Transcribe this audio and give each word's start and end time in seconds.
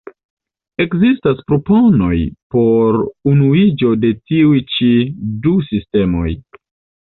Ekzistas 0.85 1.43
proponoj 1.51 2.17
por 2.57 2.99
unuiĝo 3.35 3.93
de 4.07 4.13
tiuj 4.31 4.65
ĉi 4.77 4.93
du 5.47 5.57
sistemoj. 5.73 6.29